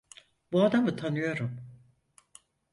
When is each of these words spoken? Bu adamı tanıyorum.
Bu 0.51 0.63
adamı 0.65 0.95
tanıyorum. 0.95 1.59